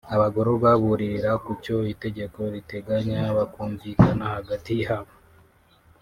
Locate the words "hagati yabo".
4.35-5.13